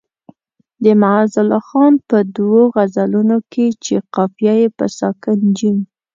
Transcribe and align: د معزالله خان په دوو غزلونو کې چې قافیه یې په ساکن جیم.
د 0.83 0.85
معزالله 1.01 1.61
خان 1.67 1.93
په 2.09 2.17
دوو 2.35 2.61
غزلونو 2.75 3.37
کې 3.51 3.65
چې 3.83 3.95
قافیه 4.15 4.53
یې 4.61 4.67
په 4.77 4.85
ساکن 4.99 5.39
جیم. 5.57 5.77